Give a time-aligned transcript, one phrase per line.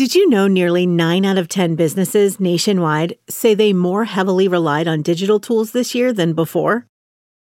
[0.00, 4.88] Did you know nearly 9 out of 10 businesses nationwide say they more heavily relied
[4.88, 6.86] on digital tools this year than before?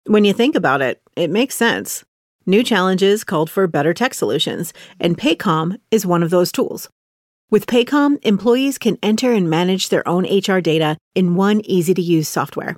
[0.07, 2.03] When you think about it, it makes sense.
[2.45, 6.89] New challenges called for better tech solutions, and Paycom is one of those tools.
[7.49, 12.01] With Paycom, employees can enter and manage their own HR data in one easy to
[12.01, 12.75] use software.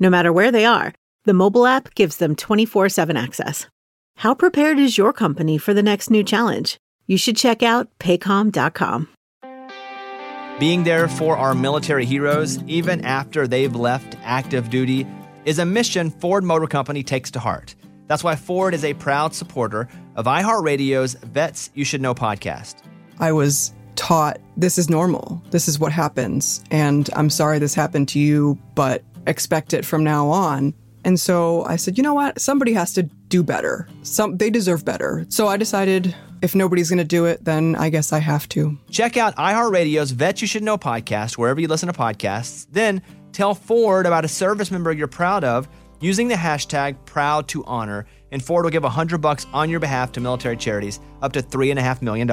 [0.00, 0.94] No matter where they are,
[1.26, 3.68] the mobile app gives them 24 7 access.
[4.16, 6.80] How prepared is your company for the next new challenge?
[7.06, 9.08] You should check out paycom.com.
[10.58, 15.06] Being there for our military heroes, even after they've left active duty,
[15.44, 17.74] is a mission Ford Motor Company takes to heart.
[18.06, 22.76] That's why Ford is a proud supporter of iHeartRadio's Vets You Should Know podcast.
[23.18, 28.08] I was taught this is normal, this is what happens, and I'm sorry this happened
[28.08, 30.74] to you, but expect it from now on.
[31.04, 32.40] And so I said, you know what?
[32.40, 33.88] Somebody has to do better.
[34.02, 35.24] Some they deserve better.
[35.30, 38.78] So I decided if nobody's going to do it, then I guess I have to.
[38.90, 42.66] Check out iHeartRadio's Vet You Should Know podcast wherever you listen to podcasts.
[42.70, 43.00] Then
[43.32, 45.66] tell Ford about a service member you're proud of
[46.00, 50.12] using the hashtag Proud to Honor, and Ford will give 100 bucks on your behalf
[50.12, 52.28] to military charities up to $3.5 million.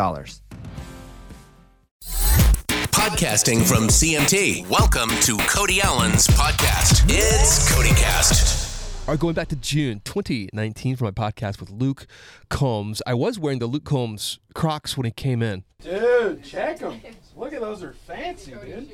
[2.91, 4.67] Podcasting from CMT.
[4.69, 7.05] Welcome to Cody Alan's podcast.
[7.07, 8.68] It's CodyCast.
[9.09, 12.05] All right, going back to June 2019 for my podcast with Luke
[12.49, 13.01] Combs.
[13.07, 15.63] I was wearing the Luke Combs Crocs when he came in.
[15.81, 17.01] Dude, check them.
[17.35, 18.87] Look at those, are fancy, dude.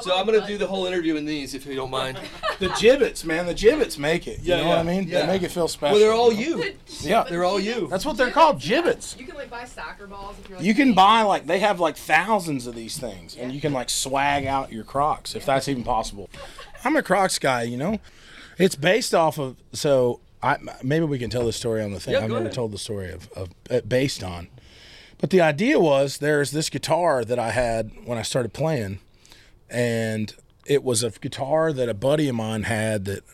[0.00, 2.18] So I'm gonna do the whole interview in these, if you don't mind.
[2.58, 4.40] The Jibbitz, man, the Jibbitz make it.
[4.40, 5.06] You Yeah, know yeah, what I mean?
[5.06, 5.20] yeah.
[5.20, 5.92] They make it feel special.
[5.94, 6.74] Well, they're all you.
[7.02, 7.86] Yeah, They're all you.
[7.86, 9.16] That's what they're called, Jibbitz.
[9.16, 11.78] You can like buy soccer balls if you're like You can buy like they have
[11.78, 15.68] like thousands of these things, and you can like swag out your Crocs if that's
[15.68, 16.30] even possible.
[16.82, 18.00] I'm a Crocs guy, you know.
[18.58, 22.14] It's based off of so I maybe we can tell the story on the thing.
[22.14, 22.52] Yeah, I've never ahead.
[22.52, 24.48] told the story of, of uh, based on,
[25.18, 29.00] but the idea was there's this guitar that I had when I started playing,
[29.68, 30.34] and
[30.64, 33.24] it was a guitar that a buddy of mine had that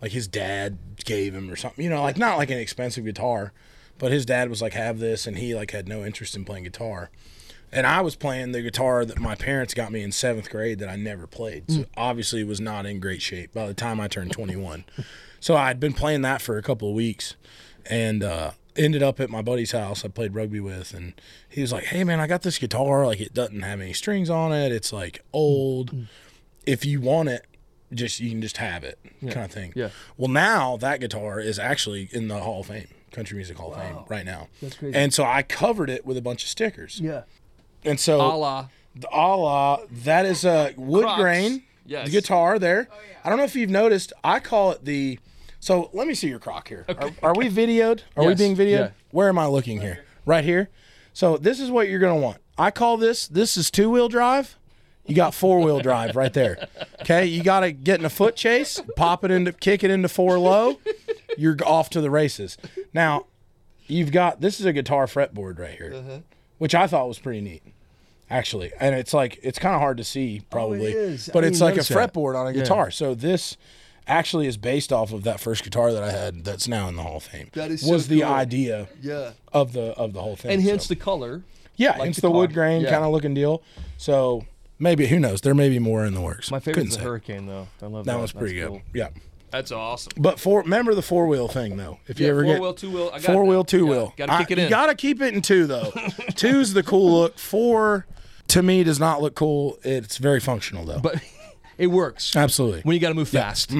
[0.00, 1.84] like his dad gave him or something.
[1.84, 3.52] You know, like not like an expensive guitar,
[3.98, 6.64] but his dad was like have this, and he like had no interest in playing
[6.64, 7.10] guitar
[7.72, 10.88] and I was playing the guitar that my parents got me in seventh grade that
[10.88, 11.70] I never played.
[11.70, 11.86] So mm.
[11.96, 14.84] obviously was not in great shape by the time I turned 21.
[15.40, 17.34] so I'd been playing that for a couple of weeks
[17.86, 20.92] and uh, ended up at my buddy's house I played rugby with.
[20.92, 21.14] And
[21.48, 23.06] he was like, hey, man, I got this guitar.
[23.06, 24.70] Like it doesn't have any strings on it.
[24.70, 25.92] It's like old.
[25.92, 26.08] Mm, mm.
[26.64, 27.46] If you want it,
[27.92, 29.72] just you can just have it kind of thing.
[29.74, 29.90] yeah.
[30.16, 33.80] Well, now that guitar is actually in the Hall of Fame, Country Music Hall of
[33.80, 34.48] Fame right now.
[34.60, 34.96] That's crazy.
[34.96, 37.00] And so I covered it with a bunch of stickers.
[37.00, 37.22] Yeah.
[37.84, 38.68] And so A la.
[38.94, 41.20] the a la that is a wood Crocs.
[41.20, 42.06] grain Yes.
[42.06, 42.88] the guitar there.
[43.24, 44.12] I don't know if you've noticed.
[44.22, 45.18] I call it the.
[45.60, 46.84] So let me see your croc here.
[46.88, 48.00] Are, are we videoed?
[48.16, 48.70] Are we being videoed?
[48.70, 48.90] Yeah.
[49.10, 50.04] Where am I looking here?
[50.24, 50.68] Right here.
[51.12, 52.38] So this is what you're gonna want.
[52.56, 53.26] I call this.
[53.26, 54.56] This is two wheel drive.
[55.06, 56.68] You got four wheel drive right there.
[57.00, 60.08] Okay, you got to get in a foot chase, pop it into, kick it into
[60.08, 60.78] four low.
[61.36, 62.56] You're off to the races.
[62.94, 63.26] Now,
[63.88, 66.18] you've got this is a guitar fretboard right here, Uh-huh.
[66.62, 67.60] Which I thought was pretty neat,
[68.30, 68.70] actually.
[68.78, 71.26] And it's like it's kind of hard to see oh, probably, Oh, is.
[71.32, 72.12] But didn't it's like a notice that.
[72.14, 72.62] fretboard on a Yeah.
[72.62, 72.92] guitar.
[72.92, 73.56] So this
[74.06, 77.02] actually is based off of that first guitar that I had that's now in the
[77.02, 77.48] Hall of Fame.
[77.54, 78.30] That is was so the cool.
[78.32, 79.32] idea Yeah.
[79.52, 80.52] of the of the whole thing.
[80.52, 80.94] And hence so.
[80.94, 81.42] the color.
[81.76, 82.90] yeah, like hence the the, wood grain Yeah.
[82.90, 83.60] kind of looking deal.
[83.98, 84.44] So
[84.78, 85.40] maybe who knows?
[85.40, 86.48] There may be more in the works.
[86.52, 87.04] My Couldn't favorite's the say.
[87.08, 87.66] Hurricane, though.
[87.82, 88.12] I love that.
[88.12, 88.82] That was pretty That's good.
[88.82, 88.90] cool.
[88.94, 89.08] Yeah.
[89.52, 90.12] That's awesome.
[90.16, 91.98] But for remember the four wheel thing though.
[92.08, 93.10] If you Yeah, ever four get wheel, two wheel.
[93.12, 94.70] I got four wheel, two Yeah, wheel, gotta kick it You in.
[94.70, 95.90] gotta keep it in two though.
[96.34, 97.38] Two's the cool look.
[97.38, 98.06] Four
[98.48, 99.78] to me does not look cool.
[99.84, 101.00] It's very functional though.
[101.00, 101.22] But
[101.78, 102.34] it works.
[102.34, 102.80] Absolutely.
[102.82, 103.72] When you got to move fast.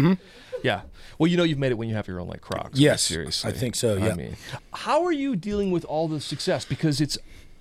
[0.62, 0.82] Yeah.
[1.18, 2.78] Well, you know you've made it when you have your own like Crocs.
[2.78, 3.50] Yes, seriously.
[3.50, 4.10] I think so, Yeah.
[4.10, 4.36] I mean,
[4.74, 6.64] how are you dealing with all the success?
[6.64, 7.16] Because it's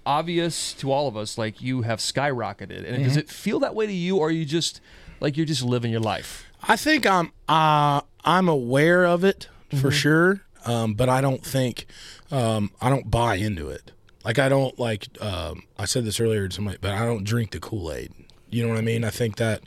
[0.05, 2.85] obvious to all of us, like you have skyrocketed.
[2.91, 3.19] And does Mm-hmm.
[3.19, 4.81] it feel that way to you, or are you just
[5.19, 6.45] like you're just living your life?
[6.67, 9.81] I think I'm uh, I'm aware of it Mm-hmm.
[9.81, 11.85] for sure, um, but I don't think
[12.29, 13.91] um, I don't buy into it.
[14.25, 17.51] Like I don't like um, I said this earlier to somebody, but I don't drink
[17.51, 18.11] the Kool Aid.
[18.49, 19.05] You know what I mean?
[19.05, 19.61] I think that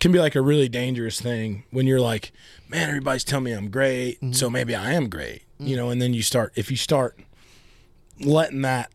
[0.00, 2.32] can be like a really dangerous thing when you're like,
[2.68, 4.32] man, everybody's telling me I'm great, Mm-hmm.
[4.32, 5.42] so maybe I am great.
[5.60, 5.68] Mm.
[5.68, 7.16] You know, and then you start if you start
[8.18, 8.90] letting that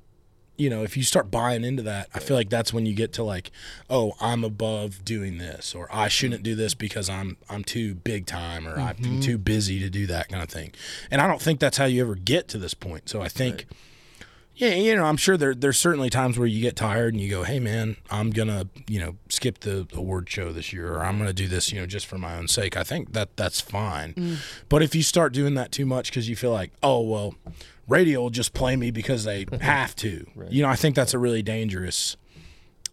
[0.59, 3.13] you know, if you start buying into that, I feel like that's when you get
[3.13, 3.49] to like,
[3.89, 8.25] oh, I'm above doing this, or I shouldn't do this because I'm I'm too big
[8.25, 9.19] time, or I'm mm-hmm.
[9.21, 10.73] too busy to do that kind of thing.
[11.09, 13.07] And I don't think that's how you ever get to this point.
[13.07, 13.67] So I think,
[14.53, 17.29] yeah, you know, I'm sure there there's certainly times where you get tired and you
[17.29, 21.17] go, hey man, I'm gonna you know skip the award show this year, or I'm
[21.17, 22.75] gonna do this you know just for my own sake.
[22.75, 24.13] I think that that's fine.
[24.13, 24.37] Mm.
[24.67, 27.35] But if you start doing that too much because you feel like, oh well,
[27.89, 30.25] radio will just play me because they have to.
[30.49, 32.17] You know, I think that's a really dangerous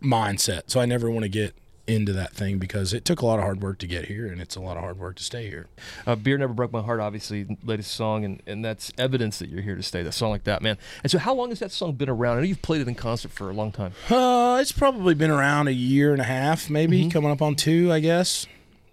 [0.03, 0.63] mindset.
[0.67, 1.55] So I never want to get
[1.87, 4.41] into that thing because it took a lot of hard work to get here, and
[4.41, 5.69] it's a lot of hard work to stay here.
[6.07, 9.63] Uh, Beer Never Broke My Heart, obviously, latest song, and, and that's evidence that you're
[9.63, 10.03] here to stay.
[10.03, 10.79] That song like that, man.
[11.03, 12.39] And so, how long has that song been around?
[12.39, 13.93] I know you've played it in concert for a long time.
[14.11, 17.93] Uh, it's probably been around a year and a half, maybe coming up on two,
[17.93, 18.47] I guess.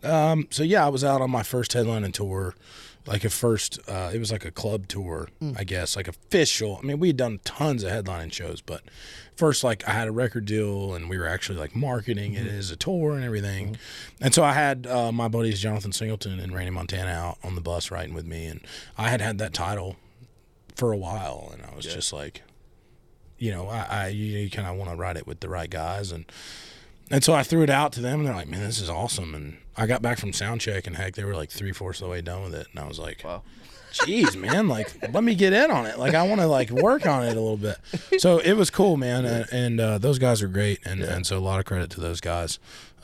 [0.04, 2.54] Um, so yeah, I was out on my first headlining tour,
[3.06, 3.80] like a first.
[3.88, 6.80] Uh, it was like a club tour, I guess, like official.
[6.82, 8.82] I mean, we had done tons of headlining shows, but
[9.36, 12.72] first, like I had a record deal, and we were actually like marketing it as
[12.72, 13.78] a tour and everything.
[14.22, 17.62] And so I had uh, my buddies Jonathan Singleton and Randy Montana out on the
[17.62, 18.62] bus riding with me, and
[18.98, 19.98] I had had that title
[20.76, 22.42] for a while, and I was just like,
[23.38, 25.70] you know, I, I you, you kind of want to ride it with the right
[25.70, 26.26] guys, and
[27.14, 29.34] and so I threw it out to them, and they're like, "Man, this is awesome!"
[29.34, 32.08] And I got back from sound check, and heck, they were like three fourths of
[32.08, 33.44] the way done with it, and I was like, Wow.
[33.94, 34.68] "Jeez, man!
[34.68, 35.98] Like, let me get in on it.
[36.00, 37.78] Like, I want to like work on it a little bit."
[38.20, 41.38] So it was cool, man, and, and uh, those guys are great, and and so
[41.38, 42.60] a lot of credit to those guys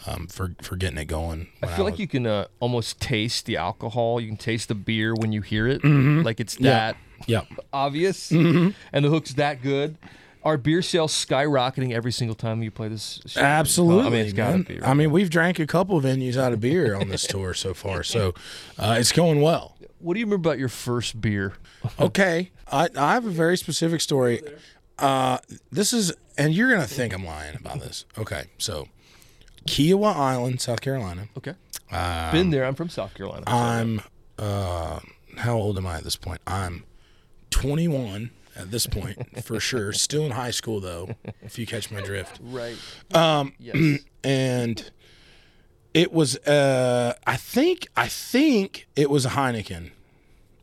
[0.07, 1.47] um, for for getting it going.
[1.61, 4.19] I feel like was- you can uh, almost taste the alcohol.
[4.19, 5.83] You can taste the beer when you hear it.
[5.83, 6.97] Like it's that
[7.27, 7.41] yeah.
[7.71, 8.69] obvious, Mm-hmm.
[8.93, 9.97] and the hook's that good.
[10.43, 13.19] Are beer sales skyrocketing every single time you play this?
[13.25, 13.41] show?
[13.41, 14.07] Absolutely.
[14.07, 14.63] I mean, it's gotta man.
[14.63, 14.81] be.
[14.81, 17.73] I mean, we've drank a couple of venues out of beer on this tour so
[17.73, 18.33] far, so
[18.77, 19.75] uh, it's going well.
[19.99, 21.53] what do you remember about your first beer?
[21.99, 24.41] Okay, I, I have a very specific story.
[24.97, 25.37] Uh,
[25.71, 28.05] this is, and you're gonna think I'm lying about this.
[28.17, 28.87] Okay, so
[29.67, 31.27] Kiawah Island, South Carolina.
[31.37, 31.53] Okay,
[31.91, 32.65] Um, been there.
[32.65, 33.43] I'm from South Carolina.
[33.47, 34.01] I'm,
[34.37, 34.99] uh,
[35.37, 36.41] how old am I at this point?
[36.47, 36.83] I'm
[37.49, 39.93] 21 at this point for sure.
[39.93, 41.09] Still in high school though,
[41.41, 42.39] if you catch my drift.
[42.41, 42.75] right.
[43.13, 43.99] Um, Yes.
[44.23, 44.91] and
[45.93, 49.91] it was uh I think I think it was a Heineken.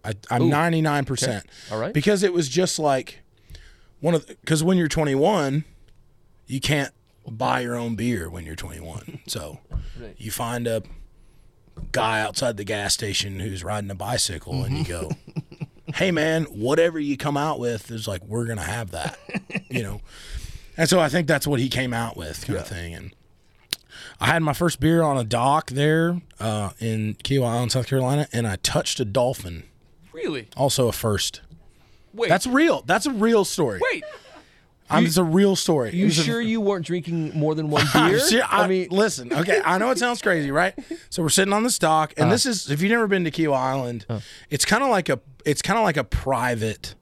[0.04, 1.46] I, I'm 99 percent.
[1.72, 1.92] All right.
[1.92, 3.22] Because it was just like
[4.00, 5.64] one of because when you're 21,
[6.46, 6.92] you can't
[7.28, 9.20] buy your own beer when you're 21.
[9.26, 9.58] So
[10.00, 10.14] Right.
[10.18, 10.82] you find a
[11.92, 15.10] guy outside the gas station who's riding a bicycle, and you go.
[15.94, 19.18] Hey man, whatever you come out with is like we're gonna have that,
[19.68, 20.00] you know,
[20.76, 22.94] and so I think that's what he came out with, kind of thing.
[22.94, 23.14] And
[24.20, 28.26] I had my first beer on a dock there uh, in Kiawah Island, South Carolina,
[28.32, 29.64] and I touched a dolphin.
[30.12, 30.48] Really?
[30.56, 31.40] Also a first.
[32.12, 32.28] Wait.
[32.28, 32.82] That's real.
[32.86, 33.80] That's a real story.
[33.92, 34.04] wait.
[34.88, 35.94] I'm, it's a real story.
[35.94, 38.18] You was a- sure you weren't drinking more than one beer?
[38.20, 39.32] ser- I, mean, listen.
[39.32, 40.74] Okay, I know it sounds crazy, right?
[41.10, 42.50] So we're sitting on this dock, and this uh-huh.
[42.52, 44.20] is if you've never been to Kiawah Island, uh-huh.
[44.50, 46.94] it's kind of like a it's kind of like a private,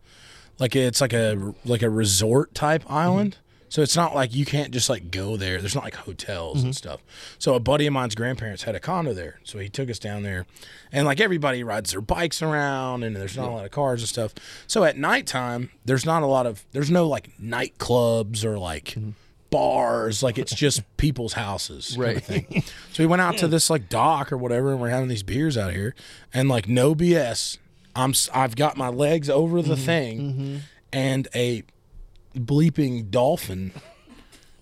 [0.58, 3.38] like it's like a like a resort type island.
[3.74, 5.58] So it's not like you can't just like go there.
[5.58, 6.76] There's not like hotels and mm-hmm.
[6.76, 7.00] stuff.
[7.40, 10.22] So a buddy of mine's grandparents had a condo there, so he took us down
[10.22, 10.46] there,
[10.92, 14.08] and like everybody rides their bikes around, and there's not a lot of cars and
[14.08, 14.32] stuff.
[14.68, 19.10] So at nighttime, there's not a lot of there's no like nightclubs or like mm-hmm.
[19.50, 20.22] bars.
[20.22, 22.22] Like it's just people's houses, Right.
[22.92, 25.58] So we went out to this like dock or whatever, and we're having these beers
[25.58, 25.96] out here,
[26.32, 27.58] and like no BS,
[27.96, 29.84] I'm I've got my legs over the mm-hmm.
[29.84, 30.62] thing,
[30.92, 31.64] and a
[32.34, 33.72] bleeping dolphin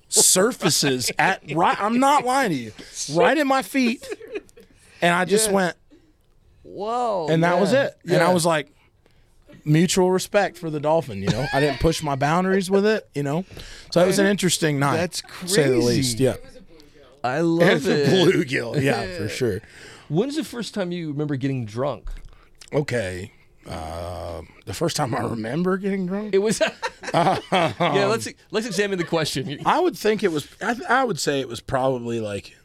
[0.09, 1.81] surfaces at right.
[1.81, 2.73] I'm not lying to you,
[3.13, 4.07] right at my feet,
[5.01, 5.77] and I just went,
[6.63, 7.29] Whoa.
[7.31, 7.87] and that was man.
[7.87, 7.99] it.
[8.13, 8.73] And I was like,
[9.65, 11.23] mutual respect for the dolphin.
[11.23, 13.09] You know, I didn't push my boundaries with it.
[13.15, 13.45] You know,
[13.91, 14.97] so it was an interesting night.
[14.97, 16.21] That's to say the least.
[16.21, 16.37] Yeah,
[17.25, 18.09] I love it's a it.
[18.09, 18.83] bluegill.
[18.83, 19.61] Yeah, for sure.
[20.09, 22.11] When's the first time you remember getting drunk?
[22.73, 23.33] Okay.
[23.67, 26.61] Uh, the first time I remember getting drunk, It was.
[27.15, 29.61] yeah, let's let's examine the question.
[29.67, 30.49] I would think it was.
[30.61, 32.57] I, I would say it was probably like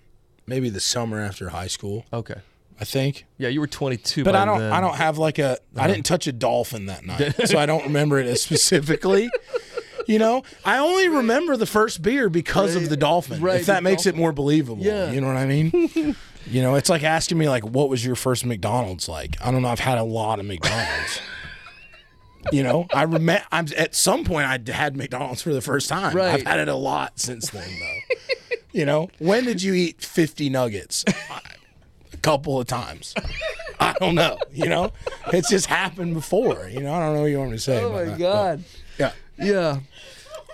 [0.48, 2.06] maybe the summer after high school.
[2.12, 2.42] Okay.
[2.80, 4.24] I think, Yeah, you were 22.
[4.24, 4.60] but I don't.
[4.60, 4.72] then.
[4.72, 5.58] I don't have like a.
[5.75, 9.30] I didn't touch a dolphin that night, so I don't remember it as specifically.
[10.06, 13.42] You know, I only remember the first beer because of the dolphin.
[13.42, 14.84] Right, if that the makes it more believable.
[14.86, 15.12] Yeah.
[15.12, 16.16] You know what I mean?
[16.50, 19.36] You know, it's like asking me like, what was your first McDonald's like?
[19.42, 19.68] I don't know.
[19.68, 21.22] I've had a lot of McDonald's.
[22.51, 23.44] you know, I remember.
[23.51, 26.16] I'm at some point I had McDonald's for the first time.
[26.16, 26.34] Right.
[26.34, 28.56] I've had it a lot since then, though.
[28.72, 31.04] you know, when did you eat 50 nuggets?
[32.13, 33.13] a couple of times.
[33.80, 34.39] I don't know.
[34.51, 34.92] You know,
[35.34, 36.68] it's just happened before.
[36.70, 37.84] You know, I don't know what you want me to say.
[37.84, 38.63] Oh my that, god.
[38.98, 39.46] but yeah.
[39.46, 39.80] Yeah.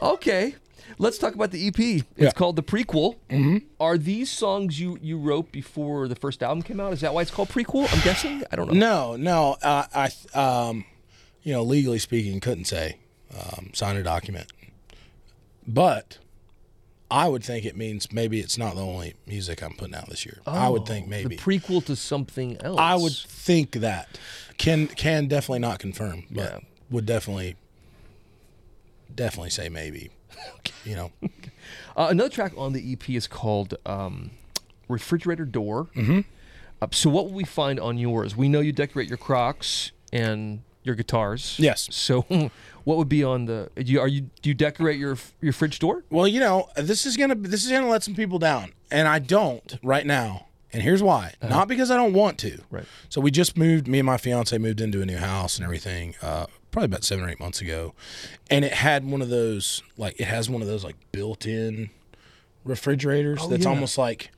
[0.01, 0.55] Okay.
[0.97, 1.79] Let's talk about the EP.
[1.79, 2.31] It's Yeah.
[2.31, 3.15] called the prequel.
[3.29, 3.57] Mm-hmm.
[3.79, 6.93] Are these songs you you wrote before the first album came out?
[6.93, 7.91] Is that why it's called prequel?
[7.93, 8.43] I'm guessing.
[8.51, 9.15] I don't know.
[9.15, 9.57] No, no.
[9.61, 10.85] Uh, I, um,
[11.43, 12.97] you know, legally speaking, couldn't say
[13.37, 14.51] um, sign a document,
[15.67, 16.17] but
[17.11, 20.25] I would think it means maybe it's not the only music I'm putting out this
[20.25, 20.39] year.
[20.47, 21.25] I would think maybe.
[21.25, 22.79] Oh, the prequel to something else.
[22.79, 24.17] I would think that
[24.57, 26.59] can can definitely not confirm, but Yeah.
[26.89, 27.55] would definitely
[29.13, 30.09] definitely say maybe.
[30.85, 31.11] You know,
[31.95, 34.31] Uh, another track on the EP is called um,
[34.89, 35.87] Refrigerator Door.
[35.95, 36.19] Mm-hmm.
[36.81, 38.35] Uh, so, what will we find on yours?
[38.35, 41.55] We know you decorate your Crocs and your guitars.
[41.57, 41.87] Yes.
[41.91, 42.21] So,
[42.83, 43.69] what would be on the?
[43.77, 46.03] Do you, are you do you decorate your your fridge door?
[46.09, 49.19] Well, you know, this is gonna this is gonna let some people down, and I
[49.19, 50.47] don't right now.
[50.73, 52.61] And here's why: not because I don't want to.
[52.69, 52.85] Right.
[53.07, 53.87] So we just moved.
[53.87, 56.15] Me and my fiance moved into a new house and everything.
[56.21, 57.93] Uh, probably about seven or eight months ago,
[58.49, 61.89] and it had one of those like it has one of those like built-in
[62.65, 63.69] refrigerators oh, that's yeah.
[63.69, 64.31] almost like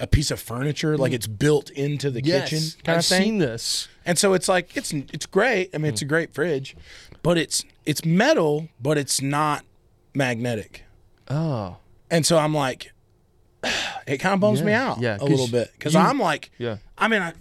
[0.00, 1.16] a piece of furniture, like mm.
[1.16, 3.22] it's built into the kitchen kind I've of thing.
[3.22, 3.88] seen this.
[4.04, 5.70] And so it's like it's it's great.
[5.74, 6.08] I mean, it's a mm.
[6.08, 6.76] great fridge,
[7.22, 9.64] but it's it's metal, but it's not
[10.14, 10.84] magnetic.
[11.28, 11.76] Oh,
[12.10, 12.92] And so I'm like,
[14.06, 16.78] it kind of bums me out yeah, a little bit because I'm like, yeah.
[16.98, 17.32] I mean, I,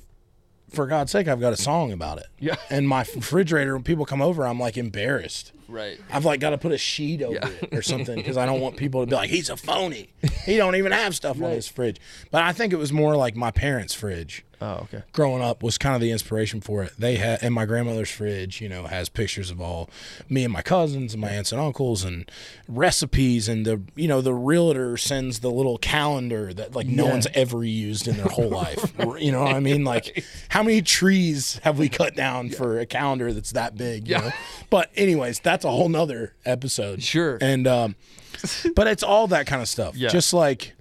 [0.73, 2.27] for God's sake, I've got a song about it.
[2.39, 2.55] Yeah.
[2.69, 5.51] And my refrigerator, when people come over, I'm like embarrassed.
[5.73, 5.99] Right.
[6.11, 7.47] I've like got to put a sheet over Yeah.
[7.61, 10.09] it or something because I don't want people to be like, he's a phony.
[10.45, 12.01] He don't even have stuff on his fridge.
[12.29, 15.03] But I think it was more like my parents' fridge Oh, okay.
[15.13, 16.91] growing up was kind of the inspiration for it.
[16.99, 19.89] They had, and my grandmother's fridge, you know, has pictures of all
[20.29, 22.29] me and my cousins and my aunts and uncles and
[22.67, 23.47] recipes.
[23.47, 27.63] And the, you know, the realtor sends the little calendar that like no one's ever
[27.63, 28.93] used in their whole life.
[29.19, 29.83] You know what I mean?
[29.85, 34.07] Like, how many trees have we cut down for a calendar that's that big?
[34.07, 34.21] You Yeah.
[34.21, 34.31] know?
[34.69, 37.03] But, anyways, that's a whole nother episode.
[37.03, 37.37] Sure.
[37.41, 37.95] And, um,
[38.75, 39.95] but it's all that kind of stuff.
[39.95, 40.09] Yeah.
[40.09, 40.73] Just like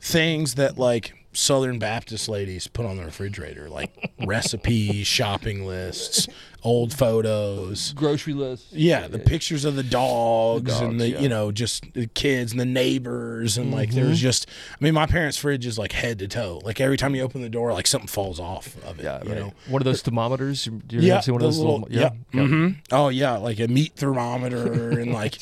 [0.00, 6.28] things that like Southern Baptist ladies put on the refrigerator, like recipes, shopping lists,
[6.62, 7.92] old photos.
[7.94, 8.72] Grocery list.
[8.72, 11.14] Yeah, the pictures of the dogs, and dogs, the yeah.
[11.14, 11.22] Mm-hmm.
[11.22, 14.46] you know just the kids and the neighbors and like there's just
[14.80, 16.60] I mean my parents' fridge is like head to toe.
[16.64, 19.04] Like every time you open the door, like something falls off of it.
[19.04, 19.38] Yeah, you right.
[19.38, 19.52] know.
[19.68, 20.64] One of those thermometers.
[20.64, 21.92] Do you Yeah, ever see one of those those little, little?
[21.96, 22.10] yeah.
[22.32, 22.46] yeah.
[22.46, 25.38] hmm Oh yeah, like a meat thermometer and like,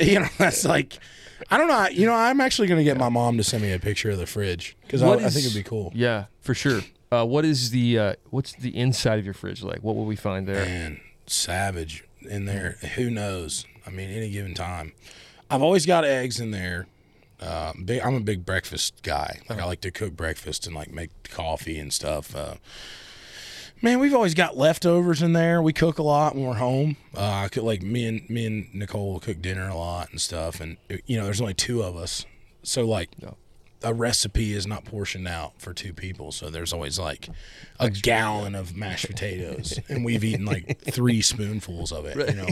[0.00, 0.98] you know, that's like,
[1.50, 1.88] I don't know.
[1.88, 4.26] You know, I'm actually gonna get my mom to send me a picture of the
[4.26, 5.92] fridge because I, I think it'd be cool.
[5.94, 6.80] Yeah, for sure.
[7.12, 9.82] Uh, what is the uh, what's the inside of your fridge like?
[9.82, 10.64] What will we find there?
[10.64, 12.76] Man, savage in there.
[12.94, 13.64] Who knows?
[13.86, 14.92] I mean, any given time.
[15.50, 16.86] I've always got eggs in there.
[17.40, 19.40] Uh, big, I'm a big breakfast guy.
[19.48, 22.36] Like I like to cook breakfast and like make coffee and stuff.
[22.36, 22.54] Uh,
[23.82, 25.60] man, we've always got leftovers in there.
[25.60, 26.96] We cook a lot when we're home.
[27.16, 30.20] Uh, I cook like me and me and Nicole will cook dinner a lot and
[30.20, 30.60] stuff.
[30.60, 30.76] And
[31.06, 32.24] you know, there's only two of us,
[32.62, 33.36] so like No.
[33.82, 36.32] A recipe is not portioned out for two people.
[36.32, 37.28] So there's always like
[37.78, 42.30] a gallon of mashed potatoes, and we've eaten like three spoonfuls of it.
[42.30, 42.48] You know,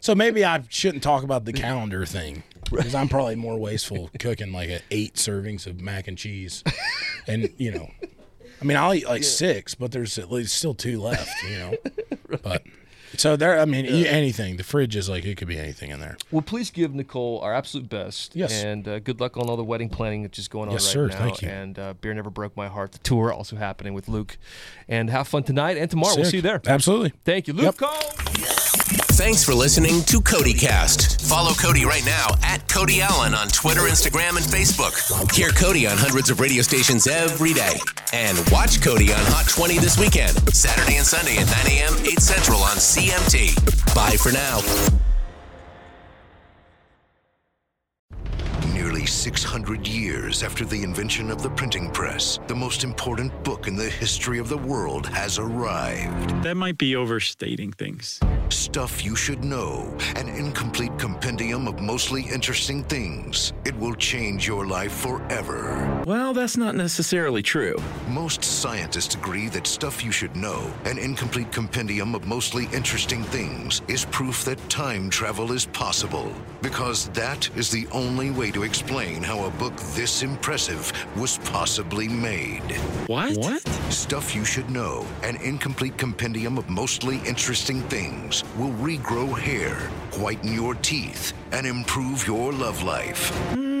[0.00, 4.52] so maybe I shouldn't talk about the calendar thing because I'm probably more wasteful cooking
[4.52, 6.64] like a eight servings of mac and cheese,
[7.26, 7.90] and you know,
[8.60, 11.30] I mean I'll eat like six, but there's at least still two left.
[11.48, 11.74] You know,
[12.42, 12.62] but.
[13.16, 14.56] So there, I mean, you- anything.
[14.56, 16.16] The fridge is like it could be anything in there.
[16.30, 18.34] Well, please give Nicole our absolute best.
[18.34, 18.62] Yes.
[18.62, 20.92] And uh, good luck on all the wedding planning that's just going on Yes, right
[20.92, 21.06] sir.
[21.08, 21.18] now.
[21.18, 21.48] Thank you.
[21.48, 24.38] And uh, Beer Never Broke My Heart, the tour also happening with Luke.
[24.88, 26.14] And have fun tonight and tomorrow.
[26.16, 26.60] We'll see you there.
[26.66, 27.12] Absolutely.
[27.24, 27.90] Thank you, Luke Yep.
[27.90, 28.61] Cole.
[29.12, 31.20] Thanks for listening to Cody Cast.
[31.28, 34.96] Follow Cody right now at Cody Alan on Twitter, Instagram, and Facebook.
[35.36, 37.74] Hear Cody on hundreds of radio stations every day.
[38.14, 42.20] And watch Cody on Hot 20 this weekend, Saturday and Sunday at 9 a.m., 8
[42.20, 43.94] Central on CMT.
[43.94, 44.60] Bye for now.
[48.72, 53.76] Nearly 600 years after the invention of the printing press, the most important book in
[53.76, 56.42] the history of the world has arrived.
[56.42, 58.18] That might be overstating things.
[58.52, 63.52] Stuff You Should Know, an incomplete compendium of mostly interesting things.
[63.64, 66.02] It will change your life forever.
[66.06, 67.76] Well, that's not necessarily true.
[68.08, 73.80] Most scientists agree that Stuff You Should Know, an incomplete compendium of mostly interesting things,
[73.88, 76.30] is proof that time travel is possible.
[76.60, 82.06] Because that is the only way to explain how a book this impressive was possibly
[82.06, 82.76] made.
[83.06, 83.36] What?
[83.38, 83.66] What?
[83.90, 89.74] Stuff You Should Know, an incomplete compendium of mostly interesting things, will regrow hair,
[90.18, 93.32] whiten your teeth, and improve your love life.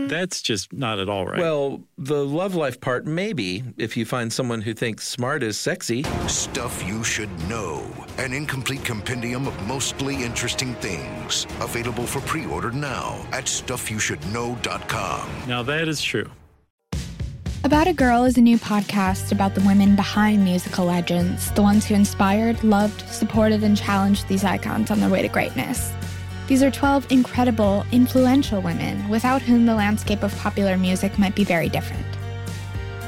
[0.08, 1.38] That's just not at all right.
[1.40, 6.02] Well, the love life part, maybe, if you find someone who thinks smart is sexy.
[6.26, 7.82] Stuff You Should Know,
[8.18, 11.46] an incomplete compendium of mostly interesting things.
[11.60, 15.30] Available for pre order now at stuffyoushouldknow.com.
[15.48, 16.30] now that is true.
[17.64, 21.86] About a Girl is a new podcast about the women behind musical legends, the ones
[21.86, 25.92] who inspired, loved, supported, and challenged these icons on their way to greatness.
[26.48, 31.44] These are 12 incredible, influential women without whom the landscape of popular music might be
[31.44, 32.04] very different.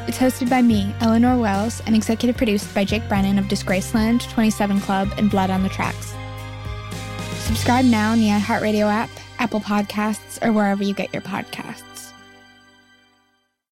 [0.06, 4.80] It's hosted by me, Eleanor Wells, and executive produced by Jake Brennan of Disgraceland, 27
[4.82, 6.14] Club, and Blood on the Tracks.
[7.38, 11.93] Subscribe now in the iHeartRadio app, Apple Podcasts, or wherever you get your podcasts.